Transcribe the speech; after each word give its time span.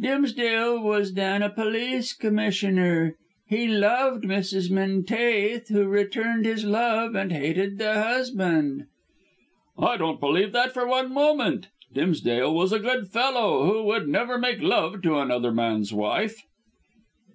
Dimsdale 0.00 0.80
was 0.82 1.12
then 1.12 1.42
a 1.42 1.50
police 1.50 2.14
commissioner. 2.14 3.16
He 3.46 3.68
loved 3.68 4.24
Mrs. 4.24 4.70
Menteith, 4.70 5.68
who 5.68 5.84
returned 5.84 6.46
his 6.46 6.64
love, 6.64 7.14
and 7.14 7.30
hated 7.30 7.76
the 7.76 7.92
husband." 8.02 8.86
"I 9.78 9.98
don't 9.98 10.20
believe 10.20 10.52
that 10.52 10.72
for 10.72 10.86
one 10.88 11.12
moment. 11.12 11.68
Dimsdale 11.92 12.54
was 12.54 12.72
a 12.72 12.78
good 12.80 13.08
fellow, 13.08 13.66
who 13.70 13.82
would 13.82 14.08
never 14.08 14.38
make 14.38 14.62
love 14.62 15.02
to 15.02 15.18
another 15.18 15.52
man's 15.52 15.92
wife." 15.92 16.40